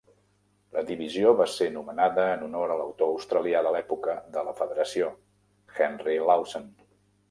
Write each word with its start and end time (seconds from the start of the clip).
La 0.77 0.81
divisió 0.87 1.33
va 1.41 1.47
ser 1.57 1.67
nomenada 1.75 2.25
en 2.37 2.47
honor 2.49 2.75
a 2.77 2.79
l'autor 2.81 3.13
australià 3.13 3.63
de 3.69 3.77
l'època 3.79 4.19
de 4.35 4.49
la 4.51 4.59
Federació, 4.65 5.15
Henry 5.83 6.23
Lawson. 6.31 6.73